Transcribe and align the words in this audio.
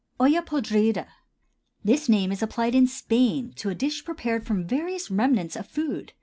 OLLA 0.19 0.41
PODRIDA. 0.41 1.05
This 1.83 2.09
name 2.09 2.31
is 2.31 2.41
applied 2.41 2.73
in 2.73 2.87
Spain 2.87 3.53
to 3.57 3.69
a 3.69 3.75
dish 3.75 4.03
prepared 4.03 4.47
from 4.47 4.65
various 4.65 5.11
remnants 5.11 5.55
of 5.55 5.67
food. 5.67 6.13